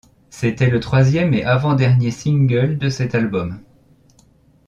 [0.31, 3.59] C'était le troisième et avant-dernier single de cet album.